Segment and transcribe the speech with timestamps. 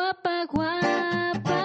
[0.00, 1.60] guapa, guapa.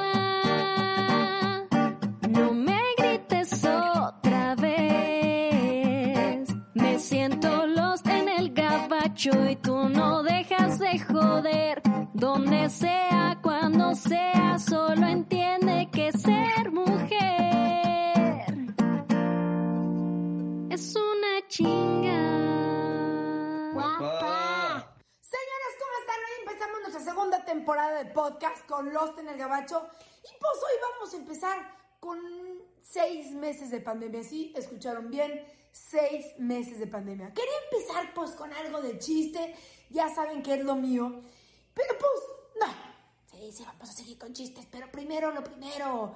[2.29, 6.49] No me grites otra vez.
[6.73, 11.81] Me siento lost en el gabacho y tú no dejas de joder.
[12.13, 13.04] Donde sea,
[28.11, 29.87] podcast con Lost en el Gabacho.
[30.23, 32.19] Y pues hoy vamos a empezar con
[32.81, 34.23] seis meses de pandemia.
[34.23, 37.33] Sí, escucharon bien, seis meses de pandemia.
[37.33, 39.55] Quería empezar pues con algo de chiste.
[39.89, 41.21] Ya saben que es lo mío.
[41.73, 42.11] Pero pues,
[42.61, 42.73] no.
[43.31, 44.65] Sí, sí, vamos a seguir con chistes.
[44.71, 46.15] Pero primero, lo primero.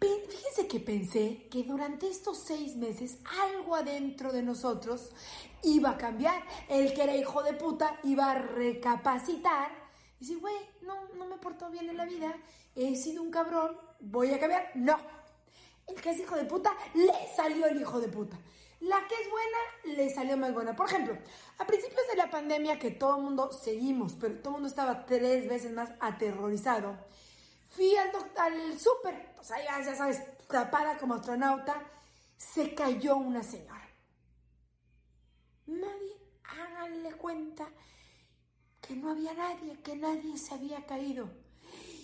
[0.00, 5.10] Fíjense que pensé que durante estos seis meses algo adentro de nosotros
[5.62, 6.42] iba a cambiar.
[6.68, 9.79] El que era hijo de puta iba a recapacitar
[10.20, 12.36] y decir, güey, no, no me portó bien en la vida,
[12.76, 14.70] he sido un cabrón, voy a cambiar.
[14.74, 14.98] No.
[15.86, 18.38] El que es hijo de puta, le salió el hijo de puta.
[18.80, 20.76] La que es buena, le salió más buena.
[20.76, 21.16] Por ejemplo,
[21.58, 25.06] a principios de la pandemia, que todo el mundo seguimos, pero todo el mundo estaba
[25.06, 26.98] tres veces más aterrorizado,
[27.68, 31.82] fui al, al súper, pues ahí ya sabes, tapada como astronauta,
[32.36, 33.88] se cayó una señora.
[35.66, 37.70] Nadie, háganle cuenta
[38.90, 41.30] que no había nadie, que nadie se había caído.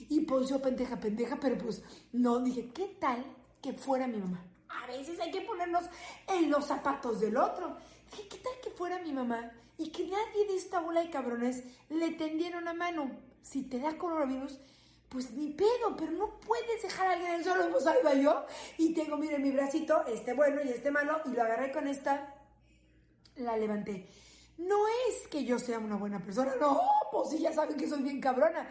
[0.09, 3.25] Y pues yo pendeja, pendeja, pero pues no, dije, ¿qué tal
[3.61, 4.41] que fuera mi mamá?
[4.69, 5.85] A veces hay que ponernos
[6.29, 7.77] en los zapatos del otro.
[8.13, 9.51] Dije, ¿qué tal que fuera mi mamá?
[9.79, 13.11] Y que nadie de esta bola de cabrones le tendiera una mano.
[13.43, 14.57] Si te da coronavirus,
[15.09, 17.69] pues ni pedo, pero no puedes dejar a alguien en suelo.
[17.73, 18.47] Pues ahí va yo.
[18.79, 22.33] Y tengo, miren, mi bracito, este bueno y este malo, y lo agarré con esta
[23.37, 24.07] la levanté.
[24.59, 26.81] No es que yo sea una buena persona, no,
[27.13, 28.69] pues sí, ya saben que soy bien cabrona.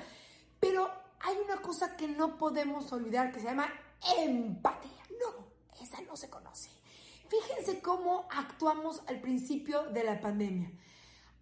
[0.60, 3.72] Pero hay una cosa que no podemos olvidar que se llama
[4.18, 5.04] empatía.
[5.20, 5.48] No,
[5.82, 6.70] esa no se conoce.
[7.28, 10.72] Fíjense cómo actuamos al principio de la pandemia.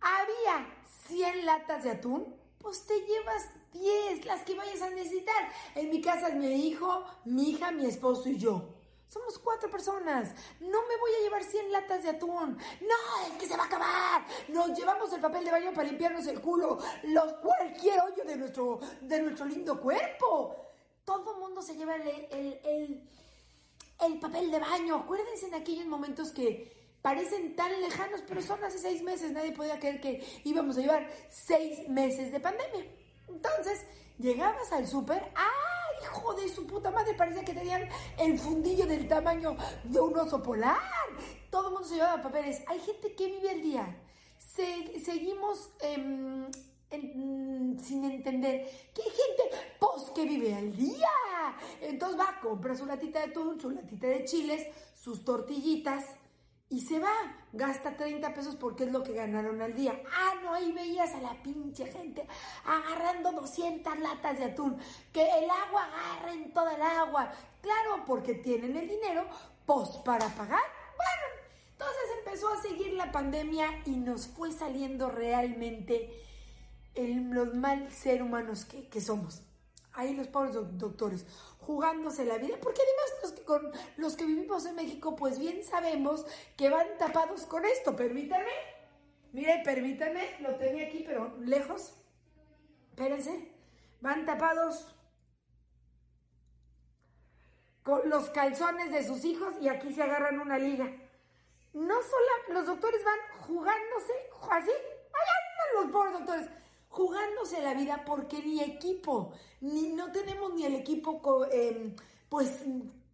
[0.02, 0.68] Había
[1.08, 5.50] 100 latas de atún, pues te llevas 10, las que vayas a necesitar.
[5.76, 8.70] En mi casa es mi hijo, mi hija, mi esposo y yo.
[9.14, 10.34] Somos cuatro personas.
[10.60, 12.58] No me voy a llevar 100 latas de atún.
[12.82, 14.26] No, es que se va a acabar.
[14.48, 16.80] Nos llevamos el papel de baño para limpiarnos el culo.
[17.04, 20.56] Los, cualquier hoyo de nuestro, de nuestro lindo cuerpo.
[21.06, 23.10] Todo mundo se lleva el, el, el,
[24.02, 24.96] el papel de baño.
[24.96, 29.32] Acuérdense en aquellos momentos que parecen tan lejanos, pero son hace seis meses.
[29.32, 32.88] Nadie podía creer que íbamos a llevar seis meses de pandemia.
[33.28, 33.86] Entonces,
[34.18, 35.73] llegabas al súper, ¡ay,
[36.04, 37.14] hijo de su puta madre!
[37.16, 37.88] Parecía que tenían
[38.18, 40.80] el fundillo del tamaño de un oso polar.
[41.50, 42.62] Todo el mundo se llevaba papeles.
[42.68, 43.98] Hay gente que vive el día.
[44.38, 46.46] Se- seguimos em,
[46.92, 51.10] en- sin entender que hay gente pues, que vive al día.
[51.82, 56.06] Entonces va, compra su latita de atún, su latita de chiles, sus tortillitas
[56.74, 57.12] y se va.
[57.52, 60.02] Gasta 30 pesos porque es lo que ganaron al día.
[60.12, 62.26] Ah, no, ahí veías a la pinche gente
[62.66, 64.78] agarrando 200 latas de atún.
[65.12, 67.32] Que el agua agarren toda el agua.
[67.62, 69.26] Claro, porque tienen el dinero,
[69.68, 70.64] pues para pagar.
[70.98, 76.10] Bueno, entonces empezó a seguir la pandemia y nos fue saliendo realmente
[76.96, 79.44] el- los mal ser humanos que, que somos.
[79.94, 81.26] Ahí los pobres doc- doctores
[81.60, 83.32] jugándose la vida, porque además los
[83.72, 86.26] que, los que vivimos en México, pues bien sabemos
[86.58, 87.96] que van tapados con esto.
[87.96, 88.52] Permítanme,
[89.32, 91.94] mire, permítanme, lo tenía aquí, pero lejos.
[92.90, 93.52] Espérense,
[94.02, 94.88] van tapados
[97.84, 100.86] con los calzones de sus hijos y aquí se agarran una liga.
[101.74, 104.14] No solo los doctores van jugándose
[104.50, 106.50] así, ahí andan los pobres doctores
[106.94, 109.32] jugándose la vida porque ni equipo,
[109.62, 111.20] ni no tenemos ni el equipo
[111.52, 111.96] em,
[112.30, 112.52] pues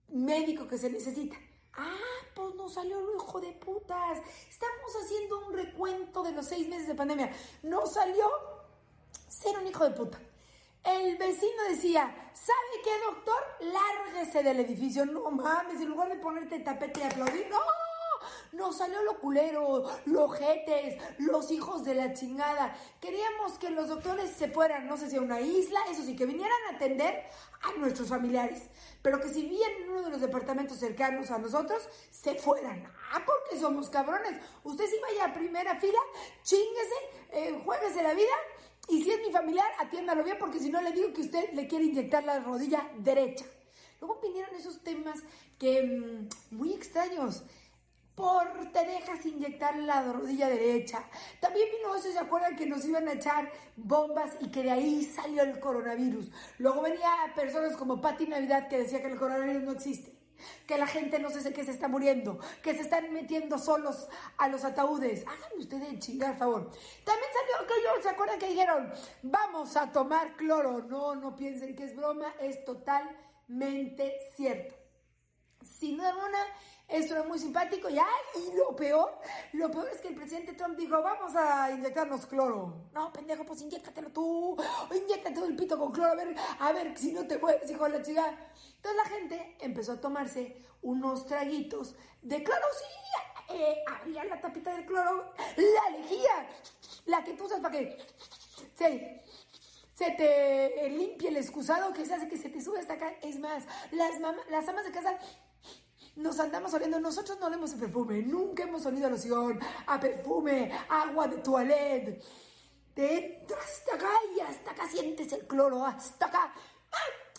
[0.09, 1.38] médico que se necesita.
[1.73, 4.19] Ah, pues nos salió lo hijo de putas.
[4.50, 7.31] Estamos haciendo un recuento de los seis meses de pandemia.
[7.63, 8.25] Nos salió
[9.29, 10.19] ser un hijo de puta.
[10.84, 13.41] El vecino decía, ¿sabe qué, doctor?
[13.61, 15.05] Lárguese del edificio.
[15.05, 17.78] No mames, en lugar de ponerte tapete y aplaudir, ¡no!
[18.51, 22.75] Nos salió lo culero, los jetes, los hijos de la chingada.
[22.99, 26.25] Queríamos que los doctores se fueran, no sé si a una isla, eso sí, que
[26.25, 27.25] vinieran a atender
[27.61, 28.63] a nuestros familiares.
[29.01, 32.91] Pero que si vivían en uno de los departamentos cercanos a nosotros, se fueran.
[33.11, 34.41] Ah, porque somos cabrones.
[34.63, 35.99] Usted sí vaya a primera fila,
[36.43, 36.96] chinguese,
[37.31, 38.34] eh, juéguese la vida.
[38.87, 41.67] Y si es mi familiar, atiéndalo bien, porque si no le digo que usted le
[41.67, 43.46] quiere inyectar la rodilla derecha.
[44.01, 45.19] Luego vinieron esos temas
[45.59, 47.43] que mm, muy extraños.
[48.20, 51.06] Por te dejas inyectar la rodilla derecha.
[51.40, 55.06] También mi negocio se acuerdan que nos iban a echar bombas y que de ahí
[55.06, 56.30] salió el coronavirus.
[56.58, 60.20] Luego venía personas como Patti Navidad que decía que el coronavirus no existe
[60.68, 64.08] que la gente no sé qué se está muriendo, que se están metiendo solos
[64.38, 65.26] a los ataúdes.
[65.28, 66.70] Háganme ustedes chingar, favor.
[67.04, 68.92] También salió ¿se acuerdan que dijeron?
[69.24, 70.80] Vamos a tomar cloro.
[70.84, 74.76] No, no piensen que es broma, es totalmente cierto.
[75.79, 76.40] Sin duda alguna,
[76.90, 77.90] esto era muy simpático.
[77.90, 79.17] Y, y lo peor,
[79.53, 82.90] lo peor es que el presidente Trump dijo, vamos a inyectarnos cloro.
[82.91, 84.58] No, pendejo, pues inyéctatelo tú.
[84.58, 87.85] O inyéctate el pito con cloro, a ver, a ver si no te mueres, hijo
[87.85, 88.37] de la chica.
[88.76, 94.72] Entonces la gente empezó a tomarse unos traguitos de cloro, sí, eh, abría la tapita
[94.73, 96.49] del cloro, la lejía,
[97.05, 97.97] la que tú usas para que
[98.75, 99.23] se,
[99.93, 103.14] se te limpie el excusado, que se hace que se te sube hasta acá.
[103.22, 105.17] Es más, las, las amas de casa
[106.20, 111.28] nos andamos oliendo, nosotros no olemos a perfume, nunca hemos olido loción, a perfume, agua
[111.28, 112.22] de toilette.
[112.94, 116.54] Te entras hasta acá y hasta acá sientes el cloro, hasta acá.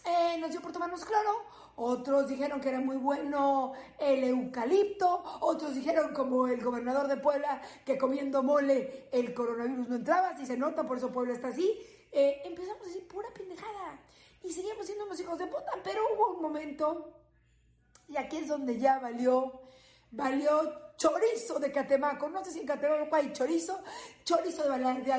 [0.05, 1.45] Eh, nos dio por tomarnos cloro,
[1.77, 7.61] otros dijeron que era muy bueno el eucalipto, otros dijeron como el gobernador de Puebla
[7.85, 11.79] que comiendo mole el coronavirus no entraba, si se nota, por eso Puebla está así.
[12.13, 14.01] Eh, empezamos a decir pura pendejada
[14.43, 17.20] y seguíamos siendo unos hijos de puta, pero hubo un momento
[18.11, 19.63] y aquí es donde ya valió,
[20.11, 22.29] valió chorizo de Catemaco.
[22.29, 23.79] No sé si en Catemaco hay chorizo,
[24.25, 25.13] chorizo de, de,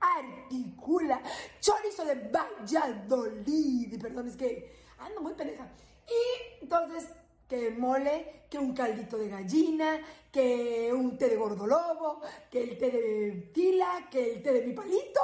[0.00, 1.20] articula,
[1.60, 5.68] chorizo de Valladolid, perdón, es que ando muy pendeja.
[6.06, 7.08] Y entonces,
[7.48, 10.00] que mole, que un caldito de gallina,
[10.30, 14.72] que un té de gordolobo, que el té de tila, que el té de mi
[14.72, 15.20] palito,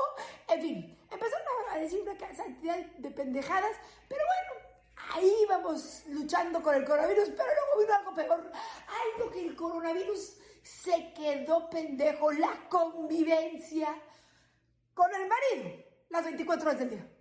[0.49, 3.77] en fin, empezaron a decir una cantidad de pendejadas,
[4.09, 4.67] pero bueno,
[5.15, 8.53] ahí vamos luchando con el coronavirus, pero luego vino algo peor,
[9.15, 13.89] algo que el coronavirus se quedó pendejo, la convivencia
[14.95, 17.16] con el marido las 24 horas del día.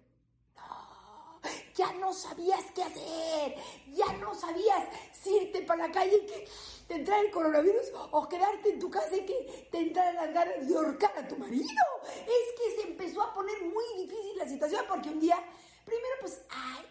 [1.75, 3.55] Ya no sabías qué hacer,
[3.93, 6.47] ya no sabías si irte para la calle y que
[6.87, 10.67] te entrara el coronavirus o quedarte en tu casa y que te entraran las ganas
[10.67, 11.83] de ahorcar a tu marido.
[12.05, 15.37] Es que se empezó a poner muy difícil la situación porque un día,
[15.83, 16.85] primero pues, ay,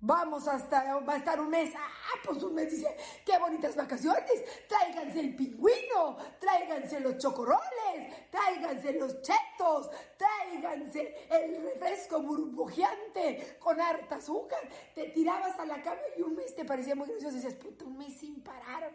[0.00, 1.74] Vamos hasta, va a estar un mes.
[1.76, 4.44] Ah, pues un mes dice, qué bonitas vacaciones.
[4.68, 14.16] Tráiganse el pingüino, tráiganse los chocorroles, tráiganse los chetos, tráiganse el refresco burbujeante con harta
[14.16, 14.60] azúcar.
[14.94, 17.34] Te tirabas a la cama y un mes te parecía muy gracioso.
[17.34, 18.92] Dices, puta, un mes sin parar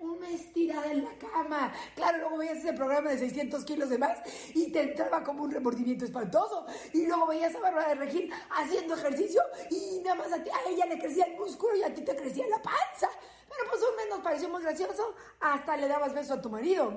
[0.00, 1.72] un mes tirada en la cama.
[1.94, 4.18] Claro, luego veías ese programa de 600 kilos de más
[4.54, 6.66] y te entraba como un remordimiento espantoso.
[6.92, 10.70] Y luego veías a Bárbara de Regín haciendo ejercicio y nada más a, ti, a
[10.70, 13.08] ella le crecía el músculo y a ti te crecía la panza.
[13.48, 15.14] Pero pues un mes nos pareció muy gracioso.
[15.40, 16.92] Hasta le dabas beso a tu marido.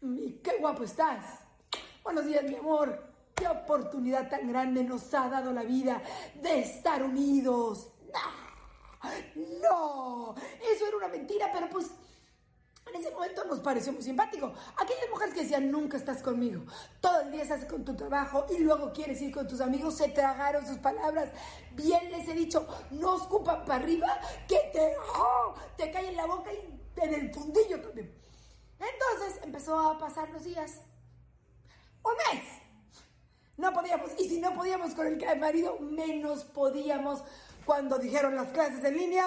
[0.00, 1.40] Y qué guapo estás.
[2.02, 3.12] Buenos días, mi amor.
[3.34, 6.02] Qué oportunidad tan grande nos ha dado la vida
[6.34, 7.91] de estar unidos.
[9.62, 10.34] No,
[10.72, 11.90] eso era una mentira, pero pues
[12.86, 14.52] en ese momento nos pareció muy simpático.
[14.76, 16.64] Aquellas mujeres que decían, nunca estás conmigo,
[17.00, 20.08] todo el día estás con tu trabajo y luego quieres ir con tus amigos, se
[20.08, 21.30] tragaron sus palabras.
[21.72, 27.00] Bien les he dicho, no escupan para arriba, que te, cae en la boca y
[27.00, 28.12] en el fundillo también.
[28.78, 30.80] Entonces empezó a pasar los días.
[32.04, 32.44] Un mes.
[33.56, 37.22] No podíamos, y si no podíamos con el marido, menos podíamos
[37.64, 39.26] cuando dijeron las clases en línea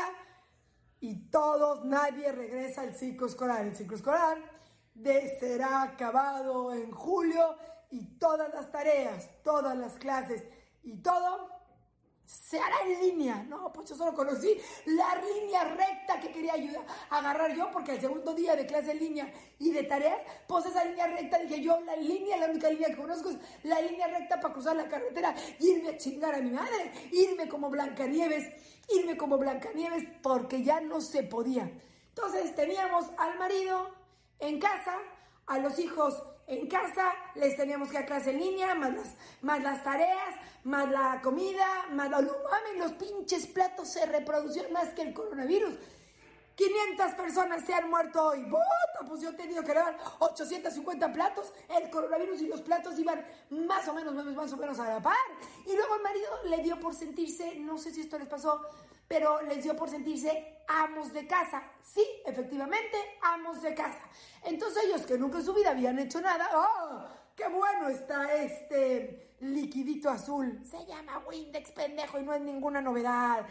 [0.99, 3.65] y todos, nadie regresa al ciclo escolar.
[3.65, 4.37] El ciclo escolar
[5.39, 7.57] será acabado en julio
[7.91, 10.43] y todas las tareas, todas las clases
[10.83, 11.54] y todo
[12.25, 13.43] se hará en línea.
[13.47, 17.93] No, pues yo solo conocí la línea recta que quería ayudar a agarrar yo, porque
[17.93, 21.61] el segundo día de clase en línea y de tareas, pues esa línea recta, dije
[21.61, 24.87] yo, la línea, la única línea que conozco es la línea recta para cruzar la
[24.87, 28.47] carretera, irme a chingar a mi madre, irme como Blancanieves,
[28.89, 31.71] irme como Blancanieves, porque ya no se podía.
[32.09, 33.89] Entonces teníamos al marido
[34.39, 34.97] en casa,
[35.47, 39.63] a los hijos en casa, les teníamos que dar clase en línea, más las, más
[39.63, 42.21] las tareas, más la comida, más la...
[42.21, 42.33] No
[42.77, 45.75] los pinches platos se reproducieron más que el coronavirus.
[46.55, 48.43] 500 personas se han muerto hoy.
[48.43, 49.07] ¡Bota!
[49.07, 51.51] Pues yo he tenido que dar 850 platos.
[51.69, 55.15] El coronavirus y los platos iban más o menos, más o menos a la par.
[55.65, 58.61] Y luego el marido le dio por sentirse, no sé si esto les pasó,
[59.07, 61.63] pero les dio por sentirse amos de casa.
[61.81, 64.01] Sí, efectivamente, amos de casa.
[64.43, 67.05] Entonces ellos que nunca en su vida habían hecho nada, ¡oh!
[67.35, 70.59] qué bueno está este liquidito azul.
[70.63, 73.45] Se llama Windex, pendejo, y no es ninguna novedad.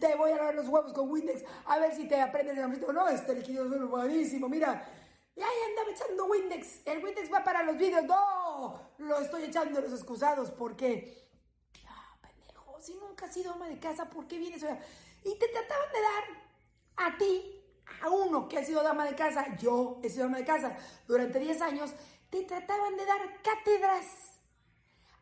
[0.00, 2.80] Te voy a lavar los huevos con Windex, a ver si te aprendes el nombre.
[2.92, 4.88] No, este líquido azul es buenísimo, mira.
[5.36, 6.86] Y ahí andaba echando Windex.
[6.86, 8.04] El Windex va para los vídeos.
[8.04, 11.23] No, lo estoy echando los excusados porque...
[12.84, 14.62] Si nunca has sido ama de casa, ¿por qué vienes?
[15.24, 17.64] Y te trataban de dar a ti
[18.02, 20.76] a uno que ha sido dama de casa, yo he sido dama de casa
[21.08, 21.94] durante 10 años,
[22.28, 24.04] te trataban de dar cátedras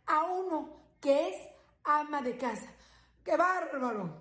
[0.06, 1.36] a uno que es
[1.84, 2.66] ama de casa.
[3.24, 4.20] ¡Qué bárbaro!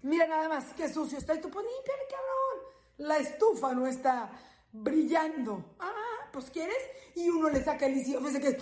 [0.00, 1.38] Mira nada más, qué sucio está.
[1.38, 2.72] Tú, pues límpiale, cabrón.
[2.96, 4.30] La estufa no está
[4.72, 5.74] brillando.
[5.78, 6.78] Ah, pues quieres.
[7.16, 8.58] Y uno le saca el líquido, dice que,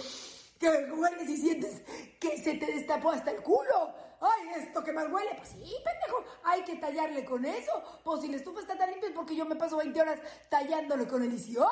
[0.58, 1.82] que hueles y sientes
[2.18, 3.94] que se te destapó hasta el culo.
[4.20, 5.30] ¡Ay, esto que mal huele!
[5.36, 7.72] Pues sí, pendejo, hay que tallarle con eso.
[8.02, 11.06] Pues si la estufa está tan limpia es porque yo me paso 20 horas tallándole
[11.06, 11.70] con el ICO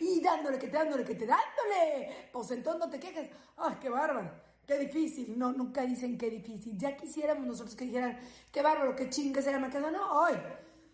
[0.00, 2.28] y dándole que te dándole que te dándole.
[2.32, 3.30] Pues entonces no te quejes.
[3.56, 4.30] ¡Ay, qué bárbaro!
[4.66, 5.38] Qué difícil.
[5.38, 6.76] No, nunca dicen qué difícil.
[6.76, 8.18] Ya quisiéramos nosotros que dijeran,
[8.52, 9.90] qué bárbaro, qué chingue será mi casa.
[9.90, 10.34] No, hoy.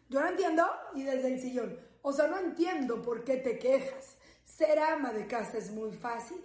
[0.08, 1.80] Yo no entiendo y desde el sillón.
[2.02, 4.16] O sea, no entiendo por qué te quejas.
[4.44, 6.44] Ser ama de casa es muy fácil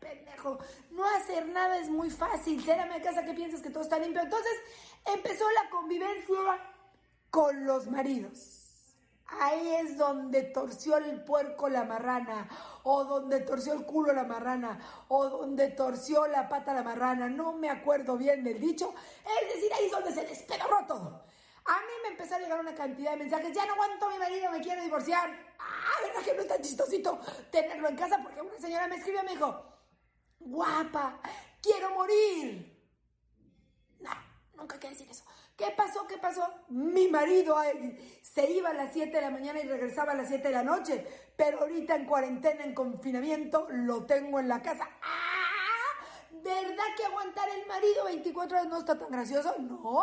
[0.00, 0.58] pendejo.
[0.90, 2.62] No hacer nada es muy fácil.
[2.62, 4.22] Cérame a casa que piensas que todo está limpio.
[4.22, 4.52] Entonces
[5.04, 6.36] empezó la convivencia
[7.30, 8.60] con los maridos.
[9.38, 12.48] Ahí es donde torció el puerco la marrana,
[12.82, 17.28] o donde torció el culo la marrana, o donde torció la pata la marrana.
[17.28, 18.92] No me acuerdo bien del dicho.
[19.42, 21.22] Es decir, ahí es donde se despedorró todo.
[21.66, 23.54] A mí me empezó a llegar una cantidad de mensajes.
[23.54, 25.30] Ya no aguanto a mi marido, me quiero divorciar.
[25.60, 27.20] Ah, ¿verdad que no es tan chistosito
[27.52, 28.18] tenerlo en casa?
[28.20, 29.69] Porque una señora me escribió y me dijo,
[30.40, 31.20] guapa,
[31.62, 32.76] quiero morir.
[34.00, 34.10] No,
[34.54, 35.24] nunca quiero decir eso.
[35.56, 36.06] ¿Qué pasó?
[36.06, 36.42] ¿Qué pasó?
[36.68, 37.56] Mi marido
[38.22, 40.62] se iba a las 7 de la mañana y regresaba a las 7 de la
[40.62, 41.06] noche,
[41.36, 44.88] pero ahorita en cuarentena, en confinamiento, lo tengo en la casa.
[45.02, 45.40] ¡Ah!
[46.42, 49.54] ¿Verdad que aguantar el marido 24 horas no está tan gracioso?
[49.58, 50.02] No.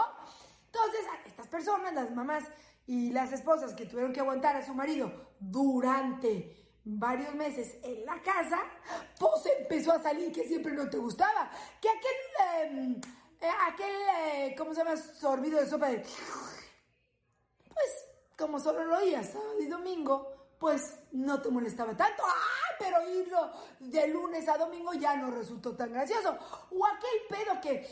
[0.68, 2.44] Entonces, estas personas, las mamás
[2.86, 8.22] y las esposas que tuvieron que aguantar a su marido durante varios meses en la
[8.22, 8.60] casa,
[9.20, 11.50] pues empezó a salir que siempre no te gustaba.
[11.82, 13.02] Que aquel, em,
[13.42, 14.98] eh, aquel, eh, ¿cómo se llama?
[14.98, 15.98] Sorbido de sopa de...
[15.98, 17.92] Pues,
[18.38, 22.24] como solo lo oías sábado y domingo, pues no te molestaba tanto.
[22.26, 22.76] ¡Ah!
[22.80, 26.38] Pero irlo de lunes a domingo ya no resultó tan gracioso.
[26.72, 27.88] O aquel pedo que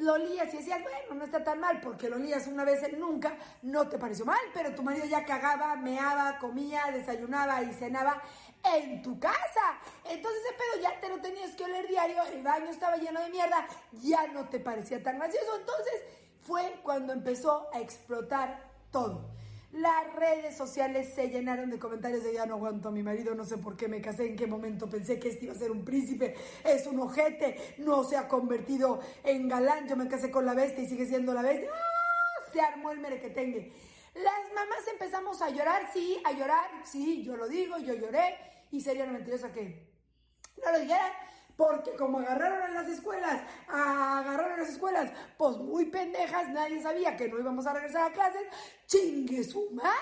[0.00, 2.98] lo lías y decías, bueno, no está tan mal, porque lo lías una vez en
[2.98, 8.22] nunca, no te pareció mal, pero tu marido ya cagaba, meaba, comía, desayunaba y cenaba
[8.64, 9.78] en tu casa.
[10.04, 13.30] Entonces ese pedo ya te lo tenías que oler diario, el baño estaba lleno de
[13.30, 15.56] mierda, ya no te parecía tan gracioso.
[15.58, 16.02] Entonces
[16.42, 19.39] fue cuando empezó a explotar todo.
[19.72, 23.44] Las redes sociales se llenaron de comentarios de ya no aguanto a mi marido, no
[23.44, 25.84] sé por qué me casé, en qué momento pensé que este iba a ser un
[25.84, 26.34] príncipe,
[26.64, 30.82] es un ojete, no se ha convertido en galán, yo me casé con la bestia
[30.82, 31.70] y sigue siendo la bestia.
[31.72, 32.50] ¡Ah!
[32.52, 33.72] Se armó el merequetengue.
[34.14, 38.38] Las mamás empezamos a llorar, sí, a llorar, sí, yo lo digo, yo lloré
[38.72, 39.88] y sería una mentirosa que
[40.64, 41.12] no lo dijera
[41.60, 47.18] porque como agarraron en las escuelas, agarraron en las escuelas, pues muy pendejas, nadie sabía
[47.18, 48.40] que no íbamos a regresar a clases,
[48.86, 49.92] chingue su madre.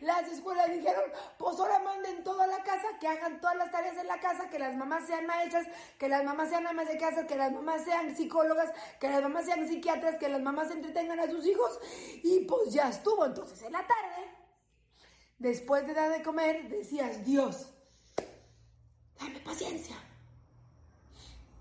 [0.00, 1.04] Las escuelas dijeron,
[1.38, 4.58] pues ahora manden toda la casa, que hagan todas las tareas en la casa, que
[4.58, 5.68] las mamás sean maestras,
[6.00, 9.44] que las mamás sean amas de casa, que las mamás sean psicólogas, que las mamás
[9.44, 11.78] sean psiquiatras, que las mamás entretengan a sus hijos.
[12.24, 13.24] Y pues ya estuvo.
[13.24, 14.34] Entonces en la tarde,
[15.38, 17.72] después de dar de comer, decías, Dios,
[19.20, 19.94] dame paciencia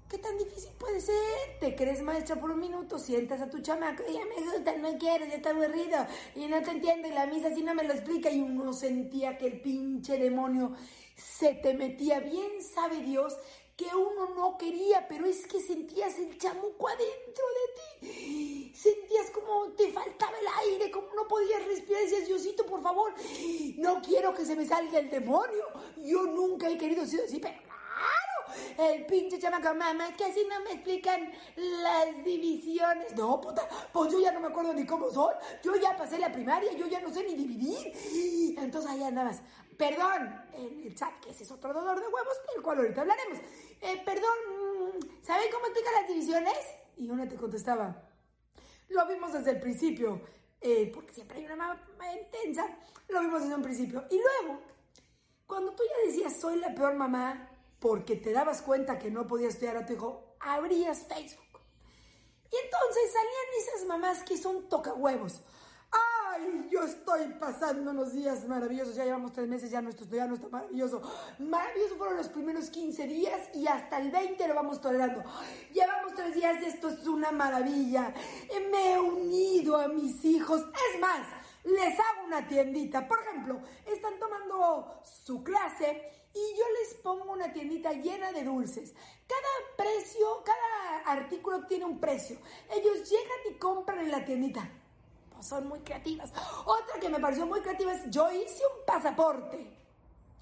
[0.09, 1.15] ¿Qué tan difícil puede ser?
[1.59, 5.25] Te crees maestra por un minuto, sientas a tu chamaco, ya me gusta, no quiero,
[5.25, 5.97] ya está aburrido,
[6.33, 9.37] y no te entiendo, y la misa así no me lo explica, y uno sentía
[9.37, 10.71] que el pinche demonio
[11.17, 13.37] se te metía, bien sabe Dios,
[13.75, 18.71] que uno no quería, pero es que sentías el chamuco adentro de ti.
[18.73, 22.01] Sentías como te faltaba el aire, como no podías respirar.
[22.01, 23.13] Decías, Diosito, por favor,
[23.77, 25.63] no quiero que se me salga el demonio.
[25.97, 27.66] Yo nunca he querido ser así, pero
[28.77, 33.15] el pinche chamaco, mamá, que así no me explican las divisiones.
[33.15, 35.33] No, puta, pues yo ya no me acuerdo ni cómo son.
[35.63, 38.57] Yo ya pasé la primaria, yo ya no sé ni dividir.
[38.57, 39.41] Entonces ahí andabas.
[39.77, 43.37] Perdón, en el chat, que ese es otro dolor de huevos, del cual ahorita hablaremos.
[43.79, 46.57] Eh, perdón, ¿saben cómo explican las divisiones?
[46.97, 47.95] Y una te contestaba,
[48.89, 50.19] lo vimos desde el principio,
[50.61, 51.77] eh, porque siempre hay una mamá
[52.19, 52.65] intensa,
[53.09, 54.05] lo vimos desde un principio.
[54.09, 54.61] Y luego,
[55.45, 57.47] cuando tú ya decías, soy la peor mamá,
[57.79, 61.61] porque te dabas cuenta que no podías estudiar a tu hijo, abrías Facebook.
[62.51, 65.41] Y entonces salían esas mamás que son tocahuevos.
[65.91, 68.95] Ay, yo estoy pasando unos días maravillosos.
[68.95, 71.01] Ya llevamos tres meses, ya nuestro no está maravilloso.
[71.39, 75.23] Maravilloso fueron los primeros 15 días y hasta el 20 lo vamos tolerando.
[75.73, 78.13] Llevamos tres días, esto es una maravilla.
[78.71, 80.61] Me he unido a mis hijos.
[80.61, 81.27] Es más,
[81.63, 83.07] les hago una tiendita.
[83.07, 88.93] Por ejemplo, están tomando su clase y yo les pongo una tiendita llena de dulces.
[89.27, 92.37] Cada precio, cada artículo tiene un precio.
[92.69, 94.69] Ellos llegan y compran en la tiendita.
[95.33, 96.31] Pues son muy creativas.
[96.65, 99.77] Otra que me pareció muy creativa es, yo hice un pasaporte.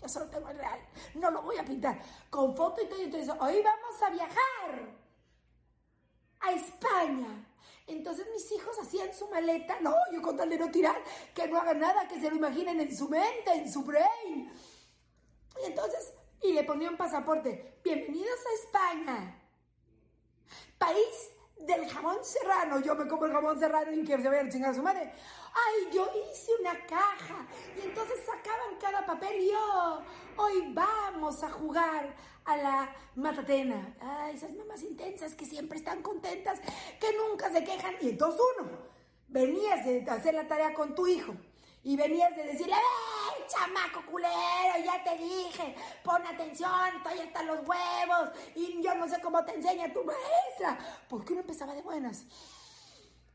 [0.02, 0.80] Yo solo tengo el real.
[1.16, 2.02] No lo voy a pintar.
[2.30, 3.02] Con foto y todo.
[3.02, 5.06] Y entonces, hoy vamos a viajar
[6.42, 7.46] a España.
[7.88, 10.96] Entonces mis hijos hacían su maleta, no, yo con tal de no tirar,
[11.36, 14.52] que no hagan nada, que se lo imaginen en su mente, en su brain.
[15.62, 19.41] Y entonces, y le ponía un pasaporte, bienvenidos a España,
[20.77, 22.79] país del jamón serrano.
[22.81, 25.12] Yo me como el jamón serrano y que se vayan a chingar a su madre.
[25.53, 27.47] Ay, yo hice una caja.
[27.77, 30.01] Y entonces sacaban cada papel y yo,
[30.38, 33.95] hoy vamos a jugar a la matatena.
[34.01, 36.59] Ay, esas mamás intensas que siempre están contentas,
[37.00, 37.95] que nunca se quejan.
[38.01, 38.69] Y entonces uno,
[39.29, 41.33] venías de hacer la tarea con tu hijo
[41.86, 44.84] y venías de decirle, ¡eh, chamaco culero!
[44.84, 49.54] Ya te dije, pon atención, todavía están los huevos y yo no sé cómo te
[49.54, 50.80] enseña tu maestra.
[51.08, 52.25] ¿Por qué no empezaba de buenas?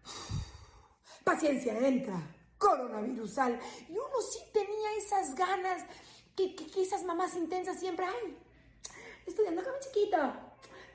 [1.24, 2.20] Paciencia, entra,
[2.58, 3.60] coronavirusal.
[3.88, 5.84] Y uno sí tenía esas ganas
[6.34, 8.36] que, que, esas mamás intensas siempre, ¡ay!
[9.26, 10.16] Estudiando como chiquito,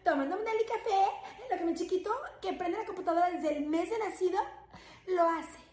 [0.04, 1.06] tomando un deli café,
[1.50, 4.42] lo que mi chiquito que prende la computadora desde el mes de nacido,
[5.08, 5.65] lo hace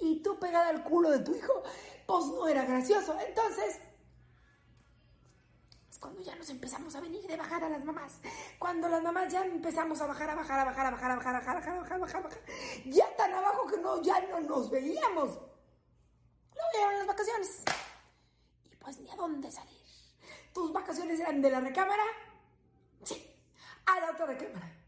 [0.00, 1.62] y tú pegada al culo de tu hijo,
[2.06, 3.16] pues no era gracioso.
[3.26, 3.80] Entonces,
[5.90, 8.20] es cuando ya nos empezamos a venir de bajar a las mamás.
[8.58, 11.34] Cuando las mamás ya empezamos a bajar, a bajar, a bajar, a bajar, a bajar,
[11.34, 12.40] a bajar, a bajar, a bajar, a bajar, bajar.
[12.86, 15.38] Ya tan abajo que no, ya no nos veíamos.
[16.54, 17.62] Luego llegaron las vacaciones.
[18.70, 19.74] Y pues ni a dónde salir.
[20.52, 22.04] ¿Tus vacaciones eran de la recámara?
[23.02, 23.36] Sí,
[23.86, 24.83] a la otra recámara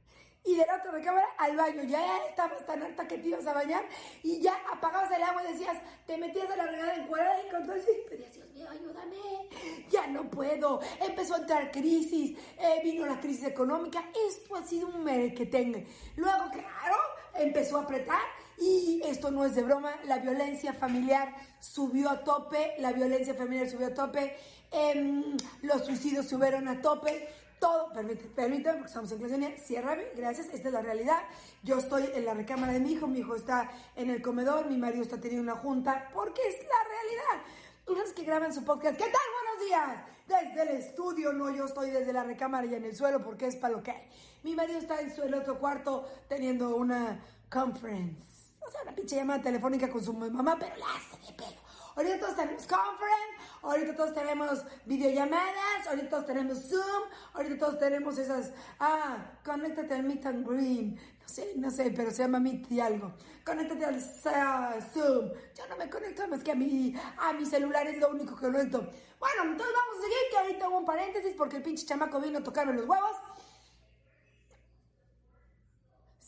[0.47, 1.83] y de la otra recámara al baño.
[1.83, 3.85] Ya estabas tan harta que te ibas a bañar
[4.23, 5.76] y ya apagabas el agua y decías,
[6.07, 9.49] te metías a la regada encuadrada y con todo y pedías, Dios mío, ayúdame,
[9.91, 10.81] ya no puedo.
[11.00, 15.87] Empezó a entrar crisis, eh, vino la crisis económica, esto ha sido un merequetengue.
[16.17, 16.97] Luego, claro,
[17.35, 18.23] empezó a apretar
[18.59, 23.69] y esto no es de broma, la violencia familiar subió a tope, la violencia familiar
[23.69, 24.37] subió a tope,
[24.71, 30.04] em, los suicidios subieron a tope todo, permíteme, permíteme, porque estamos en clase línea, ciérrame,
[30.14, 31.23] gracias, esta es la realidad.
[31.62, 34.76] Yo estoy en la recámara de mi hijo, mi hijo está en el comedor, mi
[34.76, 37.47] marido está teniendo una junta, porque es la realidad.
[37.86, 39.12] Ustedes que graban su podcast, ¿qué tal?
[39.12, 40.16] Buenos días.
[40.26, 43.56] Desde el estudio, no, yo estoy desde la recámara y en el suelo porque es
[43.56, 44.08] para lo que hay.
[44.42, 48.54] Mi marido está en su, el otro cuarto teniendo una conference.
[48.66, 51.66] O sea, una pinche llamada telefónica con su mamá, pero la hace de pedo.
[51.97, 58.19] Ahorita todos tenemos conference, ahorita todos tenemos videollamadas, ahorita todos tenemos Zoom, ahorita todos tenemos
[58.19, 62.71] esas, ah, conéctate al Meet and Green, no sé, no sé, pero se llama Meet
[62.71, 63.15] y algo.
[63.47, 65.30] Conéctate al Zoom.
[65.56, 68.50] Yo no me conecto más que a mi, a mi celular, es lo único que
[68.50, 68.80] lo entro.
[69.19, 72.41] Bueno, entonces vamos a seguir, que ahorita hubo un paréntesis porque el pinche chamaco vino
[72.41, 73.17] a tocarme los huevos.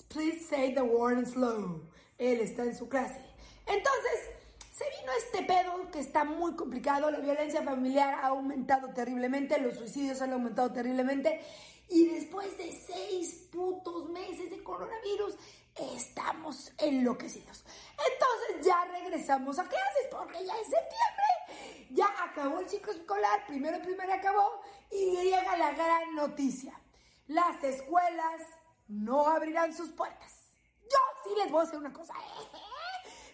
[0.08, 1.82] Please say the word slow.
[2.16, 3.22] Él está en su clase.
[3.66, 4.37] Entonces,
[4.78, 9.74] se vino este pedo que está muy complicado, la violencia familiar ha aumentado terriblemente, los
[9.74, 11.40] suicidios han aumentado terriblemente
[11.88, 15.34] y después de seis putos meses de coronavirus
[15.74, 17.64] estamos enloquecidos.
[17.90, 23.82] Entonces ya regresamos a clases porque ya es septiembre, ya acabó el ciclo escolar, primero
[23.82, 24.60] primero acabó
[24.92, 26.78] y llega la gran noticia.
[27.26, 28.42] Las escuelas
[28.86, 30.52] no abrirán sus puertas.
[30.82, 32.14] Yo sí les voy a hacer una cosa.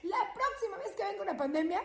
[0.04, 1.82] La próxima vez que venga una pandemia,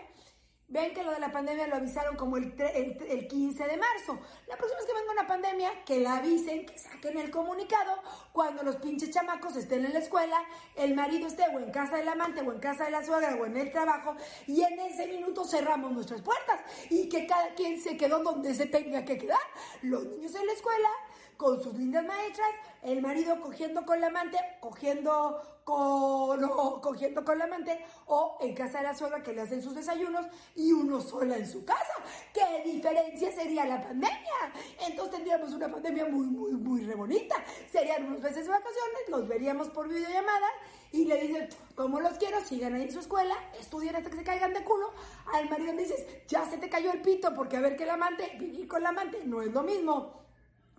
[0.67, 4.19] ven que lo de la pandemia lo avisaron como el, el, 15 de marzo.
[4.45, 7.93] La próxima vez que venga una pandemia, que la avisen, que saquen el comunicado
[8.33, 10.37] cuando los pinches chamacos estén en la escuela,
[10.75, 13.45] el marido esté o en casa del amante o en casa de la suegra o
[13.45, 17.95] en el trabajo y en ese minuto cerramos nuestras puertas y que cada quien se
[17.95, 19.39] quedó donde se tenga que quedar.
[19.81, 20.89] Los niños en la escuela,
[21.37, 22.49] con sus lindas maestras,
[22.81, 28.79] el marido cogiendo con la amante, cogiendo con, cogiendo con la amante, o en casa
[28.79, 31.93] de la suegra que le hacen sus desayunos y uno sola en su casa.
[32.33, 34.53] ¿Qué diferencia sería la pandemia?
[34.87, 37.35] Entonces tendríamos una pandemia muy, muy, muy re bonita.
[37.71, 40.47] Serían unos meses de vacaciones, los veríamos por videollamada
[40.91, 44.23] y le dicen, como los quiero, sigan ahí en su escuela, estudien hasta que se
[44.23, 44.91] caigan de culo.
[45.33, 47.91] Al marido le dices, ya se te cayó el pito, porque a ver que el
[47.91, 50.23] amante, vivir con la amante no es lo mismo.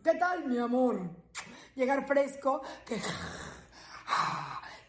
[0.02, 1.00] ¿Qué tal, mi amor?
[1.76, 3.00] Llegar fresco, que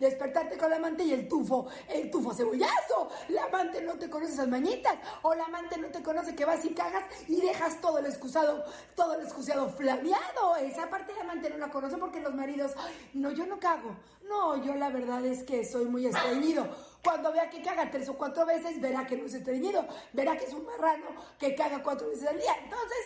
[0.02, 3.10] despertarte con la amante y el tufo, el tufo cebollazo.
[3.30, 4.96] La amante no te conoce esas mañitas.
[5.22, 8.66] O la amante no te conoce que vas y cagas y dejas todo el excusado,
[8.96, 10.58] todo el excusado flameado.
[10.58, 12.74] Esa parte la amante no la conoce porque los maridos,
[13.14, 13.96] no, yo no cago.
[14.28, 16.68] No, yo la verdad es que soy muy estreñido.
[17.04, 19.86] Cuando vea que caga tres o cuatro veces, verá que no es estreñido.
[20.14, 22.54] Verá que es un marrano que caga cuatro veces al día.
[22.64, 22.98] Entonces,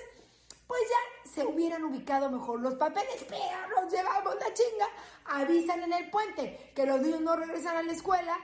[0.67, 4.87] pues ya se hubieran ubicado mejor los papeles, pero nos llevamos la chinga.
[5.25, 8.37] Avisan en el puente que los niños no regresan a la escuela,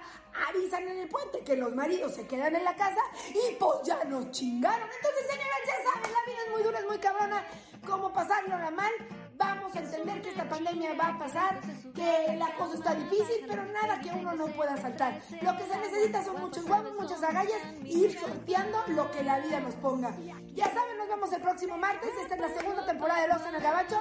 [0.47, 4.03] avisan en el puente que los maridos se quedan en la casa y pues ya
[4.05, 4.89] nos chingaron.
[4.95, 7.45] Entonces, señoras, ya saben, la vida es muy dura, es muy cabrona.
[7.86, 8.91] ¿Cómo pasarlo la mal?
[9.36, 11.60] Vamos a entender que esta pandemia va a pasar,
[11.95, 15.19] que la cosa está difícil, pero nada que uno no pueda saltar.
[15.41, 19.39] Lo que se necesita son muchos huevos, muchas agallas e ir sorteando lo que la
[19.39, 20.15] vida nos ponga.
[20.53, 20.90] Ya saben,
[21.31, 22.10] el próximo martes.
[22.21, 23.99] Esta es la segunda temporada de Los en el Gabacho.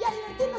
[0.00, 0.10] Y a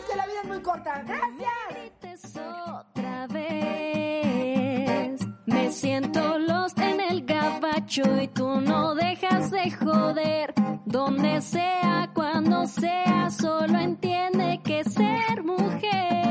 [0.08, 1.04] que la vida es muy corta.
[1.06, 2.38] ¡Gracias!
[2.80, 5.20] otra vez.
[5.46, 10.54] Me siento lost en el gabacho y tú no dejas de joder.
[10.86, 16.22] Donde sea, cuando sea, solo entiende que ser mujer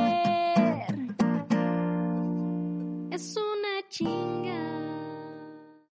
[3.11, 4.70] es una chinga.